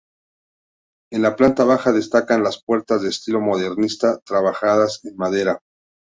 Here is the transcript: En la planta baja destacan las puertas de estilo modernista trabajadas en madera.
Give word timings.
En 1.11 1.21
la 1.21 1.35
planta 1.35 1.63
baja 1.63 1.91
destacan 1.91 2.41
las 2.41 2.63
puertas 2.63 3.03
de 3.03 3.09
estilo 3.09 3.39
modernista 3.39 4.17
trabajadas 4.25 4.99
en 5.05 5.15
madera. 5.15 5.59